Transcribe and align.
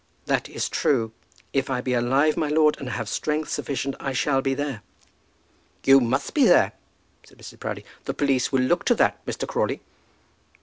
"That 0.25 0.49
is 0.49 0.67
true. 0.67 1.11
If 1.53 1.69
I 1.69 1.79
be 1.79 1.93
alive, 1.93 2.35
my 2.35 2.47
lord, 2.47 2.75
and 2.79 2.89
have 2.89 3.07
strength 3.07 3.49
sufficient, 3.51 3.93
I 3.99 4.13
shall 4.13 4.41
be 4.41 4.55
there." 4.55 4.81
"You 5.83 5.99
must 5.99 6.33
be 6.33 6.43
there," 6.45 6.71
said 7.23 7.37
Mrs. 7.37 7.59
Proudie. 7.59 7.85
"The 8.05 8.15
police 8.15 8.51
will 8.51 8.63
look 8.63 8.83
to 8.85 8.95
that, 8.95 9.23
Mr. 9.27 9.47
Crawley." 9.47 9.79